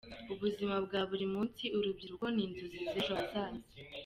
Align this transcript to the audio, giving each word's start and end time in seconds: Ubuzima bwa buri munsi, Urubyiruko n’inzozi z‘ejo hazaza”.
Ubuzima 0.33 0.75
bwa 0.85 1.01
buri 1.09 1.25
munsi, 1.33 1.63
Urubyiruko 1.77 2.25
n’inzozi 2.35 2.77
z‘ejo 2.91 3.13
hazaza”. 3.19 3.63